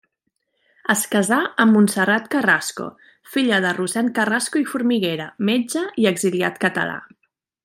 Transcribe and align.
Es 0.93 1.03
casà 1.15 1.37
amb 1.65 1.75
Montserrat 1.77 2.25
Carrasco, 2.37 2.87
filla 3.35 3.61
de 3.67 3.75
Rossend 3.81 4.15
Carrasco 4.19 4.65
i 4.65 4.69
Formiguera, 4.75 5.29
metge 5.53 5.89
i 6.05 6.13
exiliat 6.17 6.63
català. 6.69 7.03